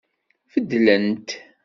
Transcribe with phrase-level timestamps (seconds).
[0.51, 1.29] Beddlent